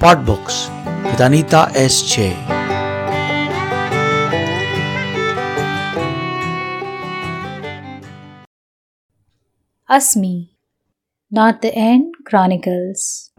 Podbooks 0.00 0.68
with 1.04 1.20
Anita 1.20 1.70
S. 1.74 2.02
Che. 2.02 2.34
Asmi, 9.88 10.50
Not 11.30 11.62
the 11.62 11.72
End 11.74 12.14
Chronicles. 12.24 13.30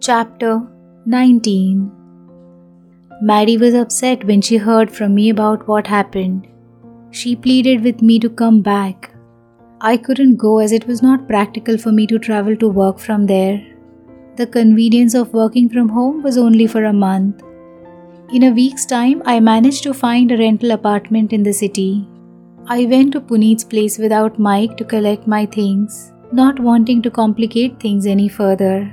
Chapter 0.00 0.62
19 1.06 1.92
Maddie 3.22 3.58
was 3.58 3.74
upset 3.74 4.24
when 4.24 4.40
she 4.40 4.56
heard 4.56 4.90
from 4.90 5.14
me 5.14 5.30
about 5.30 5.68
what 5.68 5.86
happened. 5.86 6.48
She 7.10 7.36
pleaded 7.36 7.84
with 7.84 8.02
me 8.02 8.18
to 8.18 8.28
come 8.28 8.60
back. 8.62 9.13
I 9.86 9.98
couldn't 9.98 10.36
go 10.36 10.60
as 10.60 10.72
it 10.72 10.86
was 10.86 11.02
not 11.02 11.28
practical 11.28 11.76
for 11.76 11.92
me 11.92 12.06
to 12.06 12.18
travel 12.18 12.56
to 12.56 12.68
work 12.70 12.98
from 12.98 13.26
there. 13.26 13.62
The 14.36 14.46
convenience 14.46 15.12
of 15.12 15.34
working 15.34 15.68
from 15.68 15.90
home 15.90 16.22
was 16.22 16.38
only 16.38 16.66
for 16.66 16.84
a 16.84 16.92
month. 16.92 17.42
In 18.32 18.44
a 18.44 18.50
week's 18.50 18.86
time, 18.86 19.22
I 19.26 19.40
managed 19.40 19.82
to 19.82 19.92
find 19.92 20.32
a 20.32 20.38
rental 20.38 20.70
apartment 20.70 21.34
in 21.34 21.42
the 21.42 21.52
city. 21.52 22.08
I 22.66 22.86
went 22.86 23.12
to 23.12 23.20
Puneet's 23.20 23.64
place 23.64 23.98
without 23.98 24.38
Mike 24.38 24.78
to 24.78 24.86
collect 24.86 25.26
my 25.26 25.44
things, 25.44 26.14
not 26.32 26.58
wanting 26.58 27.02
to 27.02 27.10
complicate 27.10 27.78
things 27.78 28.06
any 28.06 28.30
further. 28.30 28.90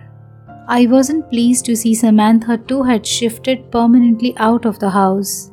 I 0.68 0.88
wasn't 0.88 1.30
pleased 1.30 1.64
to 1.68 1.76
see 1.78 1.96
Samantha 1.96 2.58
too 2.58 2.84
had 2.84 3.06
shifted 3.06 3.72
permanently 3.72 4.36
out 4.36 4.66
of 4.66 4.80
the 4.80 4.90
house. 4.90 5.51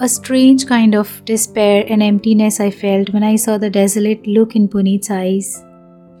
A 0.00 0.08
strange 0.08 0.64
kind 0.64 0.94
of 0.94 1.24
despair 1.24 1.84
and 1.88 2.00
emptiness 2.04 2.60
I 2.60 2.70
felt 2.70 3.12
when 3.12 3.24
I 3.24 3.34
saw 3.34 3.58
the 3.58 3.68
desolate 3.68 4.28
look 4.28 4.54
in 4.54 4.68
Puneet's 4.68 5.10
eyes. 5.10 5.64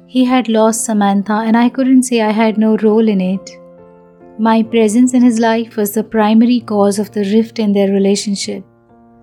He 0.06 0.24
had 0.24 0.48
lost 0.48 0.84
Samantha, 0.84 1.34
and 1.34 1.56
I 1.56 1.68
couldn't 1.68 2.02
say 2.02 2.20
I 2.22 2.32
had 2.32 2.58
no 2.58 2.76
role 2.78 3.06
in 3.06 3.20
it. 3.20 3.52
My 4.36 4.64
presence 4.64 5.14
in 5.14 5.22
his 5.22 5.38
life 5.38 5.76
was 5.76 5.92
the 5.92 6.02
primary 6.02 6.58
cause 6.58 6.98
of 6.98 7.12
the 7.12 7.24
rift 7.32 7.60
in 7.60 7.72
their 7.72 7.92
relationship. 7.92 8.64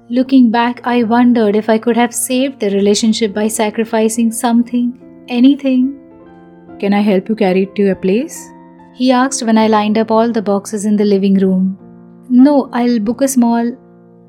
Looking 0.09 0.52
back, 0.52 0.79
I 0.88 1.03
wondered 1.03 1.57
if 1.57 1.69
I 1.69 1.77
could 1.77 1.97
have 1.97 2.16
saved 2.16 2.61
the 2.61 2.69
relationship 2.69 3.33
by 3.33 3.49
sacrificing 3.49 4.31
something, 4.31 5.25
anything. 5.27 5.99
Can 6.79 6.94
I 6.94 7.01
help 7.01 7.27
you 7.27 7.35
carry 7.35 7.63
it 7.63 7.75
to 7.75 7.81
your 7.81 7.95
place? 7.95 8.41
He 8.94 9.11
asked 9.11 9.44
when 9.44 9.57
I 9.57 9.67
lined 9.67 9.97
up 9.97 10.11
all 10.11 10.31
the 10.31 10.41
boxes 10.41 10.85
in 10.85 10.95
the 10.95 11.03
living 11.03 11.33
room. 11.39 11.77
No, 12.29 12.69
I'll 12.72 12.99
book 12.99 13.22
a 13.22 13.27
small. 13.27 13.75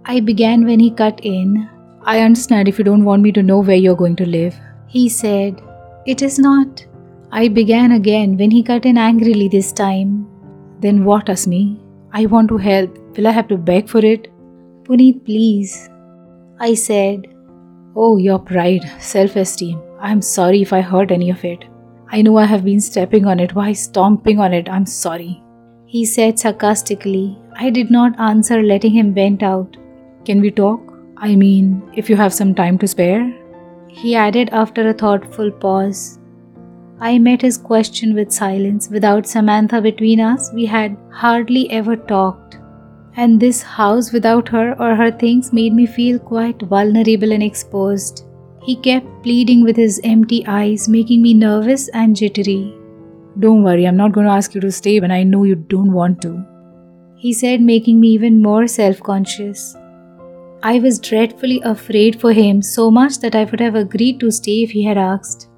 I 0.09 0.21
began 0.21 0.65
when 0.65 0.79
he 0.79 0.91
cut 0.91 1.19
in. 1.25 1.69
I 2.05 2.21
understand 2.21 2.69
if 2.69 2.79
you 2.79 2.85
don't 2.85 3.05
want 3.05 3.23
me 3.23 3.33
to 3.33 3.43
know 3.43 3.59
where 3.59 3.75
you're 3.85 3.97
going 3.97 4.15
to 4.17 4.25
live. 4.25 4.55
He 4.87 5.09
said, 5.09 5.61
It 6.07 6.23
is 6.23 6.39
not. 6.39 6.87
I 7.33 7.49
began 7.49 7.91
again 7.91 8.37
when 8.37 8.53
he 8.53 8.62
cut 8.62 8.87
in 8.87 8.97
angrily 8.97 9.49
this 9.49 9.73
time. 9.73 10.29
Then 10.79 11.05
what, 11.05 11.27
Asmi? 11.27 11.81
I 12.12 12.27
want 12.27 12.49
to 12.51 12.57
help. 12.57 12.97
Will 13.17 13.27
I 13.27 13.33
have 13.33 13.49
to 13.49 13.57
beg 13.57 13.89
for 13.89 13.99
it? 13.99 14.29
Puneet, 14.84 15.25
please. 15.25 15.89
I 16.61 16.75
said, 16.75 17.27
Oh, 17.97 18.17
your 18.17 18.39
pride, 18.39 18.89
self 19.01 19.34
esteem. 19.34 19.81
I'm 19.99 20.23
sorry 20.23 20.62
if 20.62 20.73
I 20.73 20.83
hurt 20.83 21.11
any 21.11 21.31
of 21.31 21.45
it. 21.45 21.65
I 22.12 22.23
know 22.23 22.37
I 22.37 22.45
have 22.45 22.65
been 22.65 22.79
stepping 22.81 23.27
on 23.27 23.41
it. 23.41 23.57
Why 23.57 23.73
stomping 23.73 24.39
on 24.39 24.55
it? 24.55 24.69
I'm 24.69 24.87
sorry. 24.87 25.43
He 25.87 26.05
said 26.05 26.39
sarcastically. 26.39 27.37
I 27.57 27.71
did 27.71 27.91
not 27.91 28.21
answer, 28.21 28.62
letting 28.62 28.93
him 28.93 29.12
vent 29.12 29.43
out. 29.43 29.77
Can 30.27 30.41
we 30.41 30.50
talk? 30.50 30.80
I 31.16 31.36
mean, 31.36 31.88
if 31.94 32.10
you 32.10 32.16
have 32.16 32.34
some 32.34 32.52
time 32.52 32.78
to 32.78 32.88
spare? 32.88 33.32
He 33.86 34.16
added 34.16 34.48
after 34.50 34.88
a 34.88 34.92
thoughtful 34.92 35.52
pause. 35.52 36.19
I 36.98 37.20
met 37.20 37.42
his 37.42 37.56
question 37.56 38.12
with 38.12 38.32
silence. 38.32 38.88
Without 38.88 39.28
Samantha 39.28 39.80
between 39.80 40.19
us, 40.19 40.50
we 40.52 40.66
had 40.66 40.97
hardly 41.12 41.70
ever 41.70 41.94
talked. 41.94 42.58
And 43.14 43.38
this 43.38 43.62
house 43.62 44.12
without 44.12 44.48
her 44.48 44.74
or 44.80 44.97
her 44.97 45.12
things 45.12 45.53
made 45.53 45.72
me 45.72 45.86
feel 45.86 46.19
quite 46.19 46.60
vulnerable 46.60 47.31
and 47.31 47.42
exposed. 47.42 48.25
He 48.65 48.75
kept 48.75 49.22
pleading 49.22 49.62
with 49.62 49.76
his 49.76 50.00
empty 50.03 50.44
eyes, 50.48 50.88
making 50.88 51.22
me 51.22 51.34
nervous 51.34 51.88
and 51.91 52.16
jittery. 52.16 52.75
Don't 53.38 53.62
worry, 53.62 53.86
I'm 53.86 53.97
not 53.97 54.10
going 54.10 54.26
to 54.26 54.32
ask 54.32 54.56
you 54.56 54.60
to 54.62 54.72
stay 54.72 54.98
when 54.98 55.12
I 55.12 55.22
know 55.22 55.44
you 55.44 55.54
don't 55.54 55.92
want 55.92 56.20
to. 56.22 56.44
He 57.16 57.32
said, 57.32 57.60
making 57.60 58.00
me 58.00 58.09
even 58.09 58.42
more 58.42 58.66
self 58.66 59.00
conscious. 59.00 59.76
I 60.69 60.81
was 60.81 60.99
dreadfully 60.99 61.60
afraid 61.62 62.21
for 62.21 62.32
him 62.32 62.60
so 62.60 62.91
much 62.91 63.19
that 63.21 63.37
I 63.37 63.44
would 63.44 63.60
have 63.60 63.77
agreed 63.77 64.19
to 64.19 64.32
stay 64.32 64.62
if 64.65 64.71
he 64.71 64.82
had 64.82 64.99
asked. 64.99 65.49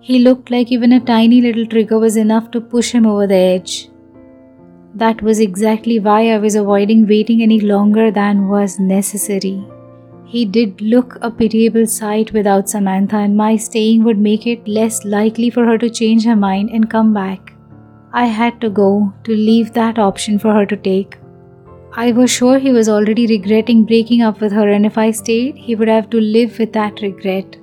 He 0.00 0.18
looked 0.18 0.50
like 0.50 0.72
even 0.72 0.94
a 0.94 0.98
tiny 1.10 1.40
little 1.40 1.64
trigger 1.64 1.98
was 2.00 2.16
enough 2.16 2.50
to 2.52 2.60
push 2.60 2.90
him 2.90 3.06
over 3.06 3.28
the 3.28 3.36
edge. 3.36 3.88
That 4.94 5.22
was 5.22 5.38
exactly 5.38 6.00
why 6.00 6.30
I 6.30 6.38
was 6.38 6.56
avoiding 6.56 7.06
waiting 7.06 7.40
any 7.40 7.60
longer 7.60 8.10
than 8.10 8.48
was 8.48 8.80
necessary. 8.80 9.64
He 10.26 10.44
did 10.44 10.80
look 10.80 11.16
a 11.20 11.30
pitiable 11.30 11.86
sight 11.86 12.32
without 12.32 12.68
Samantha, 12.68 13.18
and 13.18 13.36
my 13.36 13.54
staying 13.54 14.02
would 14.02 14.18
make 14.18 14.48
it 14.48 14.66
less 14.66 15.04
likely 15.04 15.50
for 15.50 15.66
her 15.66 15.78
to 15.78 15.88
change 15.88 16.24
her 16.24 16.34
mind 16.48 16.70
and 16.70 16.90
come 16.90 17.14
back. 17.14 17.52
I 18.12 18.26
had 18.26 18.60
to 18.62 18.70
go, 18.70 19.12
to 19.22 19.36
leave 19.36 19.72
that 19.74 20.00
option 20.00 20.38
for 20.40 20.52
her 20.52 20.66
to 20.66 20.76
take. 20.76 21.17
I 21.96 22.12
was 22.12 22.30
sure 22.30 22.58
he 22.58 22.70
was 22.70 22.88
already 22.88 23.26
regretting 23.26 23.84
breaking 23.84 24.22
up 24.22 24.40
with 24.40 24.52
her, 24.52 24.68
and 24.68 24.84
if 24.84 24.98
I 24.98 25.10
stayed, 25.10 25.56
he 25.56 25.74
would 25.74 25.88
have 25.88 26.10
to 26.10 26.20
live 26.20 26.58
with 26.58 26.72
that 26.74 27.00
regret. 27.00 27.56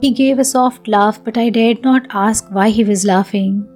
He 0.00 0.12
gave 0.12 0.38
a 0.38 0.44
soft 0.44 0.88
laugh, 0.88 1.22
but 1.22 1.36
I 1.36 1.50
dared 1.50 1.82
not 1.82 2.06
ask 2.10 2.46
why 2.50 2.70
he 2.70 2.84
was 2.84 3.04
laughing. 3.04 3.66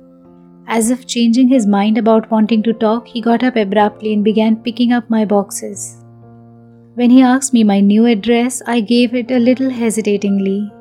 As 0.67 0.89
if 0.91 1.07
changing 1.07 1.49
his 1.49 1.67
mind 1.67 1.99
about 1.99 2.31
wanting 2.31 2.63
to 2.63 2.73
talk, 2.73 3.07
he 3.07 3.21
got 3.21 3.45
up 3.45 3.57
abruptly 3.57 4.15
and 4.15 4.25
began 4.25 4.57
picking 4.57 4.93
up 4.93 5.11
my 5.11 5.27
boxes. 5.27 6.03
When 6.95 7.11
he 7.11 7.21
asked 7.21 7.53
me 7.53 7.63
my 7.63 7.81
new 7.81 8.07
address, 8.07 8.63
I 8.67 8.81
gave 8.81 9.15
it 9.15 9.31
a 9.31 9.39
little 9.39 9.69
hesitatingly. 9.69 10.73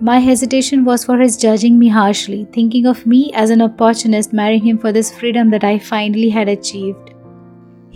My 0.00 0.18
hesitation 0.18 0.84
was 0.84 1.04
for 1.04 1.18
his 1.18 1.36
judging 1.36 1.78
me 1.78 1.88
harshly, 1.88 2.48
thinking 2.52 2.86
of 2.86 3.06
me 3.06 3.30
as 3.34 3.50
an 3.50 3.62
opportunist 3.62 4.32
marrying 4.32 4.64
him 4.66 4.78
for 4.78 4.92
this 4.92 5.16
freedom 5.16 5.50
that 5.50 5.62
I 5.62 5.78
finally 5.78 6.30
had 6.30 6.48
achieved. 6.48 7.14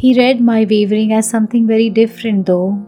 He 0.02 0.14
read 0.18 0.40
my 0.40 0.66
wavering 0.68 1.12
as 1.12 1.30
something 1.30 1.64
very 1.64 1.88
different, 1.88 2.46
though. 2.46 2.84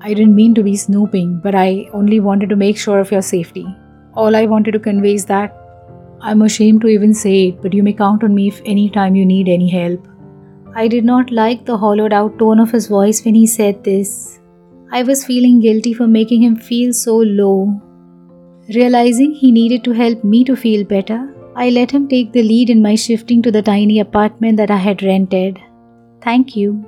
I 0.00 0.12
didn't 0.14 0.34
mean 0.34 0.54
to 0.56 0.64
be 0.64 0.76
snooping, 0.76 1.40
but 1.40 1.54
I 1.54 1.88
only 1.92 2.18
wanted 2.18 2.48
to 2.48 2.56
make 2.56 2.76
sure 2.76 2.98
of 2.98 3.12
your 3.12 3.22
safety. 3.22 3.64
All 4.14 4.34
I 4.34 4.46
wanted 4.46 4.72
to 4.72 4.80
convey 4.80 5.12
is 5.14 5.26
that 5.26 5.52
I'm 6.20 6.42
ashamed 6.42 6.80
to 6.80 6.88
even 6.88 7.14
say 7.14 7.34
it, 7.48 7.60
but 7.62 7.72
you 7.72 7.84
may 7.84 7.92
count 7.92 8.24
on 8.24 8.34
me 8.34 8.48
if 8.48 8.60
any 8.64 8.90
time 8.90 9.14
you 9.14 9.24
need 9.24 9.48
any 9.48 9.68
help. 9.70 10.08
I 10.74 10.88
did 10.88 11.04
not 11.04 11.30
like 11.30 11.66
the 11.66 11.76
hollowed 11.76 12.12
out 12.12 12.36
tone 12.40 12.58
of 12.58 12.72
his 12.72 12.88
voice 12.88 13.24
when 13.24 13.36
he 13.36 13.46
said 13.46 13.84
this. 13.84 14.40
I 14.90 15.04
was 15.04 15.24
feeling 15.24 15.60
guilty 15.60 15.92
for 15.94 16.08
making 16.08 16.42
him 16.42 16.56
feel 16.56 16.92
so 16.92 17.18
low. 17.18 17.80
Realizing 18.74 19.30
he 19.30 19.52
needed 19.52 19.84
to 19.84 19.92
help 19.92 20.24
me 20.24 20.42
to 20.50 20.56
feel 20.56 20.82
better, 20.82 21.20
I 21.54 21.70
let 21.70 21.92
him 21.92 22.08
take 22.08 22.32
the 22.32 22.42
lead 22.42 22.70
in 22.70 22.82
my 22.82 22.96
shifting 22.96 23.40
to 23.42 23.52
the 23.52 23.62
tiny 23.62 24.00
apartment 24.00 24.56
that 24.56 24.72
I 24.72 24.78
had 24.78 25.04
rented. 25.04 25.60
Thank 26.24 26.56
you. 26.56 26.84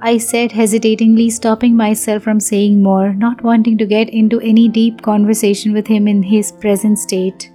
I 0.00 0.18
said 0.18 0.52
hesitatingly, 0.52 1.30
stopping 1.30 1.74
myself 1.74 2.22
from 2.22 2.38
saying 2.38 2.82
more, 2.82 3.14
not 3.14 3.42
wanting 3.42 3.78
to 3.78 3.86
get 3.86 4.10
into 4.10 4.40
any 4.40 4.68
deep 4.68 5.02
conversation 5.02 5.72
with 5.72 5.86
him 5.86 6.06
in 6.06 6.22
his 6.22 6.52
present 6.52 6.98
state. 6.98 7.50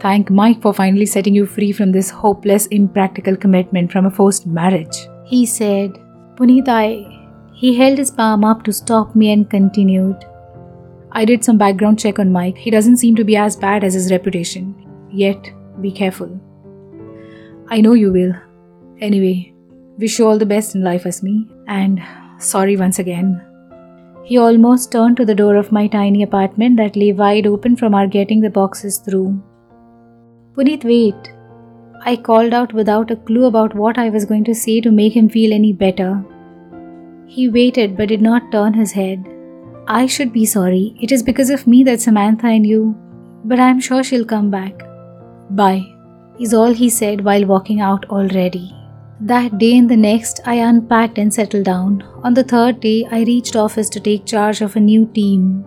Thank 0.00 0.30
Mike 0.30 0.60
for 0.60 0.74
finally 0.74 1.06
setting 1.06 1.34
you 1.34 1.46
free 1.46 1.72
from 1.72 1.90
this 1.90 2.10
hopeless, 2.10 2.66
impractical 2.66 3.36
commitment 3.36 3.90
from 3.90 4.06
a 4.06 4.10
forced 4.10 4.46
marriage. 4.46 5.08
He 5.24 5.46
said, 5.46 5.92
Puneet, 6.36 6.68
I. 6.68 7.10
He 7.54 7.76
held 7.76 7.98
his 7.98 8.10
palm 8.10 8.44
up 8.44 8.64
to 8.64 8.72
stop 8.72 9.16
me 9.16 9.32
and 9.32 9.48
continued. 9.48 10.24
I 11.12 11.24
did 11.24 11.44
some 11.44 11.56
background 11.56 11.98
check 11.98 12.18
on 12.18 12.30
Mike. 12.32 12.58
He 12.58 12.70
doesn't 12.70 12.98
seem 12.98 13.16
to 13.16 13.24
be 13.24 13.36
as 13.36 13.56
bad 13.56 13.82
as 13.82 13.94
his 13.94 14.12
reputation. 14.12 14.74
Yet, 15.10 15.50
be 15.80 15.90
careful. 15.90 16.38
I 17.68 17.80
know 17.80 17.94
you 17.94 18.12
will. 18.12 18.34
Anyway, 19.00 19.53
wish 19.98 20.18
you 20.18 20.26
all 20.26 20.38
the 20.38 20.46
best 20.46 20.74
in 20.74 20.82
life, 20.82 21.04
Asmi. 21.04 21.48
And 21.66 22.02
sorry 22.38 22.76
once 22.76 22.98
again. 22.98 23.40
He 24.24 24.38
almost 24.38 24.90
turned 24.90 25.16
to 25.18 25.24
the 25.24 25.34
door 25.34 25.56
of 25.56 25.70
my 25.70 25.86
tiny 25.86 26.22
apartment 26.22 26.76
that 26.78 26.96
lay 26.96 27.12
wide 27.12 27.46
open 27.46 27.76
from 27.76 27.94
our 27.94 28.06
getting 28.06 28.40
the 28.40 28.50
boxes 28.50 28.98
through. 28.98 29.42
Puneet, 30.54 30.84
wait. 30.84 31.32
I 32.06 32.16
called 32.16 32.54
out 32.54 32.72
without 32.72 33.10
a 33.10 33.16
clue 33.16 33.44
about 33.46 33.74
what 33.74 33.98
I 33.98 34.08
was 34.08 34.24
going 34.24 34.44
to 34.44 34.54
say 34.54 34.80
to 34.80 34.90
make 34.90 35.14
him 35.14 35.28
feel 35.28 35.52
any 35.52 35.72
better. 35.72 36.24
He 37.26 37.48
waited 37.48 37.96
but 37.96 38.08
did 38.08 38.22
not 38.22 38.50
turn 38.52 38.74
his 38.74 38.92
head. 38.92 39.24
I 39.86 40.06
should 40.06 40.32
be 40.32 40.46
sorry. 40.46 40.96
It 41.00 41.12
is 41.12 41.22
because 41.22 41.50
of 41.50 41.66
me 41.66 41.82
that 41.84 42.00
Samantha 42.00 42.46
and 42.46 42.66
you. 42.66 42.94
But 43.44 43.60
I 43.60 43.68
am 43.68 43.80
sure 43.80 44.02
she'll 44.02 44.24
come 44.24 44.50
back. 44.50 44.82
Bye, 45.50 45.84
is 46.40 46.54
all 46.54 46.72
he 46.72 46.88
said 46.88 47.24
while 47.24 47.44
walking 47.44 47.80
out 47.80 48.06
already. 48.06 48.74
That 49.20 49.58
day 49.58 49.78
and 49.78 49.88
the 49.88 49.96
next, 49.96 50.40
I 50.44 50.54
unpacked 50.54 51.18
and 51.18 51.32
settled 51.32 51.64
down. 51.64 52.02
On 52.24 52.34
the 52.34 52.42
third 52.42 52.80
day, 52.80 53.06
I 53.10 53.22
reached 53.22 53.54
office 53.54 53.88
to 53.90 54.00
take 54.00 54.26
charge 54.26 54.60
of 54.60 54.74
a 54.74 54.80
new 54.80 55.06
team. 55.06 55.64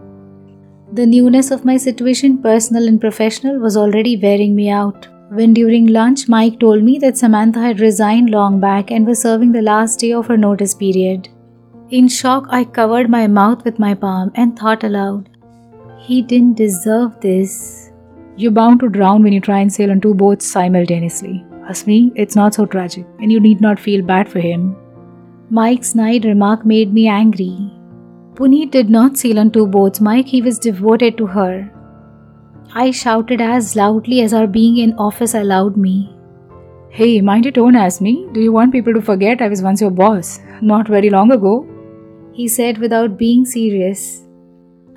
The 0.92 1.06
newness 1.06 1.50
of 1.52 1.64
my 1.66 1.78
situation, 1.78 2.42
personal 2.42 2.88
and 2.88 3.00
professional, 3.00 3.60
was 3.60 3.78
already 3.78 4.18
wearing 4.18 4.56
me 4.56 4.70
out. 4.70 5.08
when 5.30 5.54
during 5.54 5.88
lunch 5.88 6.30
Mike 6.30 6.60
told 6.60 6.84
me 6.84 6.98
that 7.00 7.18
Samantha 7.18 7.60
had 7.60 7.82
resigned 7.82 8.30
long 8.30 8.62
back 8.62 8.92
and 8.92 9.06
was 9.06 9.22
serving 9.22 9.52
the 9.52 9.62
last 9.62 10.00
day 10.00 10.12
of 10.14 10.28
her 10.28 10.38
notice 10.38 10.74
period. 10.74 11.28
In 11.90 12.08
shock, 12.08 12.46
I 12.50 12.64
covered 12.64 13.10
my 13.10 13.28
mouth 13.28 13.66
with 13.66 13.78
my 13.78 13.94
palm 13.94 14.32
and 14.36 14.58
thought 14.58 14.86
aloud, 14.86 15.28
He 16.00 16.22
didn't 16.22 16.56
deserve 16.56 17.20
this. 17.20 17.92
You're 18.38 18.52
bound 18.52 18.80
to 18.80 18.90
drown 18.90 19.24
when 19.24 19.34
you 19.34 19.42
try 19.42 19.60
and 19.60 19.74
sail 19.74 19.92
on 19.92 20.00
two 20.00 20.14
boats 20.14 20.46
simultaneously. 20.46 21.46
Asmi, 21.70 22.12
it's 22.16 22.36
not 22.36 22.54
so 22.54 22.66
tragic, 22.66 23.06
and 23.20 23.32
you 23.32 23.40
need 23.40 23.62
not 23.62 23.80
feel 23.80 24.02
bad 24.02 24.30
for 24.30 24.40
him. 24.40 24.76
Mike's 25.50 25.92
snide 25.92 26.26
remark 26.26 26.66
made 26.66 26.94
me 26.94 27.08
angry. 27.08 27.72
Puneet 28.36 28.72
did 28.72 28.90
not 28.90 29.18
sail 29.18 29.40
on 29.40 29.52
two 29.52 29.66
boats, 29.66 30.00
Mike. 30.00 30.28
He 30.28 30.42
was 30.42 30.60
devoted 30.60 31.18
to 31.18 31.26
her. 31.26 31.72
I 32.74 32.92
shouted 32.92 33.42
as 33.42 33.76
loudly 33.76 34.22
as 34.22 34.34
our 34.34 34.48
being 34.48 34.78
in 34.78 34.94
office 34.94 35.34
allowed 35.34 35.78
me. 35.78 36.14
Hey, 36.90 37.22
mind 37.22 37.46
your 37.46 37.52
tone, 37.52 37.74
Asmi. 37.74 38.32
Do 38.34 38.40
you 38.40 38.52
want 38.52 38.72
people 38.72 38.94
to 38.94 39.02
forget 39.02 39.42
I 39.42 39.48
was 39.48 39.62
once 39.62 39.82
your 39.82 39.92
boss? 39.92 40.40
Not 40.62 40.88
very 40.88 41.10
long 41.10 41.32
ago. 41.32 41.68
He 42.34 42.48
said 42.48 42.78
without 42.78 43.18
being 43.18 43.46
serious. 43.46 44.22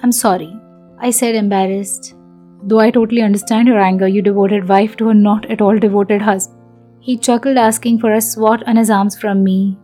I'm 0.02 0.12
sorry, 0.12 0.52
I 0.99 1.11
said 1.11 1.34
embarrassed. 1.34 2.14
Though 2.62 2.81
I 2.81 2.90
totally 2.90 3.22
understand 3.22 3.69
your 3.69 3.81
anger, 3.81 4.06
you 4.06 4.22
devoted 4.22 4.69
wife 4.69 4.96
to 4.99 5.08
a 5.08 5.14
not 5.14 5.50
at 5.50 5.61
all 5.61 5.78
devoted 5.78 6.22
husband. 6.22 6.59
He 7.00 7.17
chuckled, 7.17 7.56
asking 7.56 7.99
for 7.99 8.12
a 8.12 8.20
swat 8.20 8.62
on 8.69 8.76
his 8.76 8.91
arms 8.91 9.19
from 9.19 9.43
me. 9.43 9.79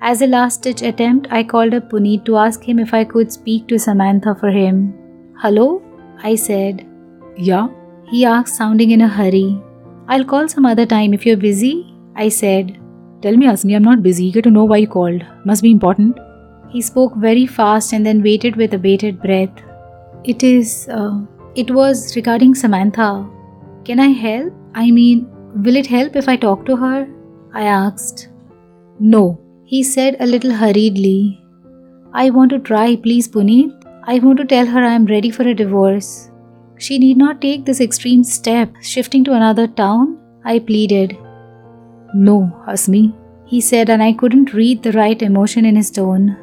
As 0.00 0.22
a 0.22 0.26
last 0.26 0.62
ditch 0.62 0.82
attempt, 0.82 1.28
I 1.30 1.42
called 1.44 1.74
up 1.74 1.90
Puneet 1.90 2.24
to 2.24 2.36
ask 2.36 2.62
him 2.62 2.78
if 2.78 2.94
I 2.94 3.04
could 3.04 3.32
speak 3.32 3.66
to 3.68 3.78
Samantha 3.78 4.34
for 4.34 4.50
him. 4.50 4.94
Hello? 5.38 5.82
I 6.22 6.34
said. 6.36 6.86
Yeah? 7.36 7.68
He 8.10 8.24
asked, 8.24 8.56
sounding 8.56 8.92
in 8.92 9.02
a 9.02 9.08
hurry. 9.08 9.60
I'll 10.08 10.24
call 10.24 10.48
some 10.48 10.64
other 10.64 10.86
time 10.86 11.12
if 11.12 11.26
you're 11.26 11.36
busy, 11.36 11.94
I 12.16 12.28
said. 12.28 12.78
Tell 13.20 13.36
me, 13.36 13.46
Asmi, 13.46 13.76
I'm 13.76 13.82
not 13.82 14.02
busy. 14.02 14.26
Eager 14.26 14.40
to 14.42 14.50
know 14.50 14.64
why 14.64 14.78
you 14.78 14.86
called. 14.86 15.22
Must 15.44 15.62
be 15.62 15.70
important. 15.70 16.18
He 16.70 16.80
spoke 16.80 17.14
very 17.16 17.46
fast 17.46 17.92
and 17.92 18.06
then 18.06 18.22
waited 18.22 18.56
with 18.56 18.72
a 18.72 18.78
bated 18.78 19.20
breath. 19.20 19.62
It 20.24 20.42
is, 20.42 20.88
uh, 20.88 21.20
it 21.54 21.70
was 21.70 22.14
regarding 22.16 22.54
Samantha. 22.54 23.28
Can 23.84 24.00
I 24.00 24.08
help? 24.08 24.52
I 24.74 24.90
mean, 24.90 25.28
will 25.64 25.76
it 25.76 25.86
help 25.86 26.16
if 26.16 26.28
I 26.28 26.36
talk 26.36 26.64
to 26.66 26.76
her? 26.76 27.08
I 27.52 27.64
asked. 27.64 28.28
No, 29.00 29.40
he 29.64 29.82
said 29.82 30.16
a 30.20 30.26
little 30.26 30.52
hurriedly. 30.52 31.42
I 32.12 32.30
want 32.30 32.50
to 32.50 32.58
try, 32.58 32.96
please, 32.96 33.28
Puneet. 33.28 33.72
I 34.04 34.18
want 34.18 34.38
to 34.38 34.44
tell 34.44 34.66
her 34.66 34.82
I 34.82 34.94
am 34.94 35.06
ready 35.06 35.30
for 35.30 35.42
a 35.42 35.54
divorce. 35.54 36.30
She 36.78 36.98
need 36.98 37.16
not 37.16 37.40
take 37.40 37.64
this 37.64 37.80
extreme 37.80 38.24
step, 38.24 38.72
shifting 38.80 39.24
to 39.24 39.34
another 39.34 39.66
town, 39.66 40.18
I 40.44 40.58
pleaded. 40.60 41.16
No, 42.14 42.52
Asmi, 42.66 43.12
he 43.46 43.60
said, 43.60 43.90
and 43.90 44.02
I 44.02 44.12
couldn't 44.12 44.54
read 44.54 44.82
the 44.82 44.92
right 44.92 45.20
emotion 45.20 45.64
in 45.64 45.76
his 45.76 45.90
tone. 45.90 46.36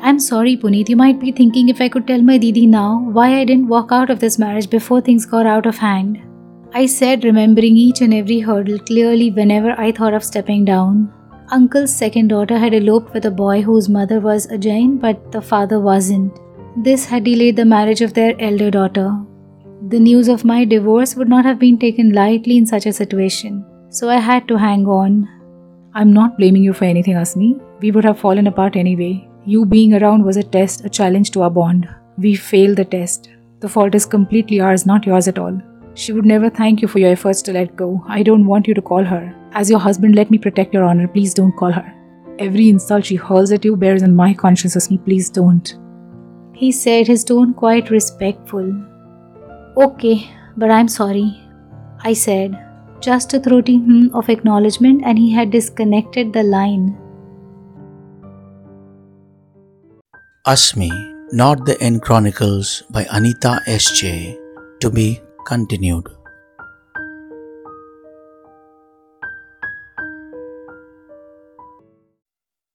I'm 0.00 0.18
sorry, 0.18 0.56
Puneet. 0.56 0.88
You 0.88 0.96
might 0.96 1.18
be 1.18 1.32
thinking 1.32 1.68
if 1.68 1.80
I 1.80 1.88
could 1.88 2.06
tell 2.06 2.22
my 2.22 2.38
Didi 2.38 2.66
now 2.66 3.00
why 3.10 3.40
I 3.40 3.44
didn't 3.44 3.68
walk 3.68 3.90
out 3.90 4.10
of 4.10 4.20
this 4.20 4.38
marriage 4.38 4.70
before 4.70 5.00
things 5.00 5.26
got 5.26 5.46
out 5.46 5.66
of 5.66 5.78
hand. 5.78 6.22
I 6.76 6.86
said, 6.86 7.22
remembering 7.22 7.76
each 7.76 8.00
and 8.00 8.12
every 8.12 8.40
hurdle 8.40 8.80
clearly 8.80 9.30
whenever 9.30 9.78
I 9.80 9.92
thought 9.92 10.12
of 10.12 10.24
stepping 10.24 10.64
down. 10.64 11.12
Uncle's 11.52 11.94
second 11.94 12.28
daughter 12.28 12.58
had 12.58 12.74
eloped 12.74 13.14
with 13.14 13.26
a 13.26 13.30
boy 13.30 13.62
whose 13.62 13.88
mother 13.88 14.18
was 14.18 14.46
a 14.46 14.58
Jain 14.58 14.98
but 14.98 15.30
the 15.30 15.40
father 15.40 15.78
wasn't. 15.78 16.36
This 16.76 17.04
had 17.04 17.22
delayed 17.22 17.54
the 17.54 17.64
marriage 17.64 18.00
of 18.00 18.14
their 18.14 18.34
elder 18.40 18.72
daughter. 18.72 19.16
The 19.88 20.00
news 20.00 20.26
of 20.26 20.44
my 20.44 20.64
divorce 20.64 21.14
would 21.14 21.28
not 21.28 21.44
have 21.44 21.60
been 21.60 21.78
taken 21.78 22.12
lightly 22.12 22.56
in 22.56 22.66
such 22.66 22.86
a 22.86 22.92
situation, 22.92 23.64
so 23.88 24.08
I 24.08 24.16
had 24.16 24.48
to 24.48 24.56
hang 24.58 24.86
on. 24.86 25.28
I'm 25.94 26.12
not 26.12 26.36
blaming 26.38 26.64
you 26.64 26.72
for 26.72 26.86
anything, 26.86 27.14
Asmi. 27.14 27.60
We 27.82 27.92
would 27.92 28.04
have 28.04 28.18
fallen 28.18 28.48
apart 28.48 28.74
anyway. 28.74 29.28
You 29.44 29.64
being 29.64 29.94
around 29.94 30.24
was 30.24 30.36
a 30.36 30.42
test, 30.42 30.84
a 30.84 30.88
challenge 30.88 31.30
to 31.32 31.42
our 31.42 31.50
bond. 31.50 31.88
We 32.18 32.34
failed 32.34 32.78
the 32.78 32.84
test. 32.84 33.30
The 33.60 33.68
fault 33.68 33.94
is 33.94 34.06
completely 34.06 34.58
ours, 34.58 34.86
not 34.86 35.06
yours 35.06 35.28
at 35.28 35.38
all. 35.38 35.60
She 35.94 36.12
would 36.12 36.26
never 36.26 36.50
thank 36.50 36.82
you 36.82 36.88
for 36.88 36.98
your 36.98 37.10
efforts 37.10 37.40
to 37.42 37.52
let 37.52 37.76
go. 37.76 38.04
I 38.08 38.22
don't 38.24 38.46
want 38.46 38.66
you 38.66 38.74
to 38.74 38.82
call 38.82 39.04
her. 39.04 39.34
As 39.52 39.70
your 39.70 39.78
husband, 39.78 40.16
let 40.16 40.30
me 40.30 40.38
protect 40.38 40.74
your 40.74 40.82
honor. 40.84 41.06
Please 41.06 41.32
don't 41.32 41.56
call 41.56 41.70
her. 41.70 41.94
Every 42.40 42.68
insult 42.68 43.04
she 43.04 43.14
hurls 43.14 43.52
at 43.52 43.64
you 43.64 43.76
bears 43.76 44.02
on 44.02 44.16
my 44.16 44.34
conscience 44.34 44.74
as 44.74 44.90
me. 44.90 44.98
Please 44.98 45.30
don't. 45.30 45.78
He 46.52 46.72
said, 46.72 47.06
his 47.06 47.22
tone 47.22 47.54
quite 47.54 47.90
respectful. 47.90 48.74
Okay, 49.76 50.28
but 50.56 50.70
I'm 50.70 50.88
sorry. 50.88 51.40
I 52.00 52.12
said, 52.12 52.58
just 53.00 53.34
a 53.34 53.40
throaty 53.40 53.76
hmm 53.76 54.08
of 54.14 54.28
acknowledgement, 54.28 55.02
and 55.04 55.18
he 55.18 55.32
had 55.32 55.50
disconnected 55.50 56.32
the 56.32 56.42
line. 56.42 56.98
Asmi, 60.46 60.90
Not 61.32 61.64
the 61.66 61.80
End 61.80 62.02
Chronicles 62.02 62.82
by 62.90 63.06
Anita 63.10 63.60
S.J. 63.66 64.38
To 64.80 64.90
be 64.90 65.20
continued. 65.44 66.08